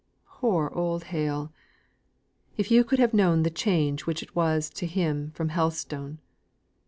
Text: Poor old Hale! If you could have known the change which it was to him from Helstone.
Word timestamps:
Poor 0.25 0.71
old 0.73 1.03
Hale! 1.13 1.51
If 2.57 2.71
you 2.71 2.83
could 2.83 2.97
have 2.97 3.13
known 3.13 3.43
the 3.43 3.51
change 3.51 4.07
which 4.07 4.23
it 4.23 4.35
was 4.35 4.67
to 4.71 4.87
him 4.87 5.29
from 5.35 5.49
Helstone. 5.49 6.17